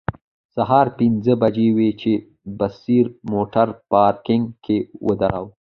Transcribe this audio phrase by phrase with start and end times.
[0.55, 2.13] سهار پنځه بجې وې چې
[2.59, 5.49] بصیر موټر پارکینګ کې ودراوه.